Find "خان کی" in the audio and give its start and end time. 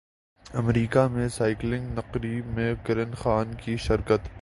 3.13-3.77